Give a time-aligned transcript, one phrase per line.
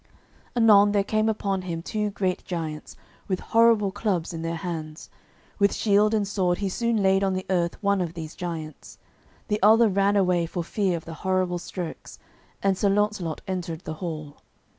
[0.55, 2.95] Anon there came upon him two great giants,
[3.27, 5.11] with horrible clubs in their hands.
[5.59, 8.97] With shield and sword he soon laid on the earth one of these giants.
[9.47, 12.17] The other ran away for fear of the horrible strokes,
[12.63, 14.37] and Sir Launcelot entered the hall.